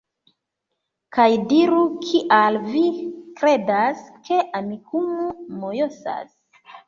[1.17, 2.81] Kaj diru kial vi
[3.41, 5.29] kredas, ke Amikumu
[5.61, 6.35] mojosas